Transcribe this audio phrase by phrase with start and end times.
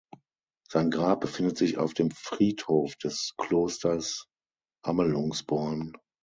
[0.67, 4.25] Sein Grab befindet sich auf dem Friedhof des Klosters
[4.83, 5.93] Amelungsborn.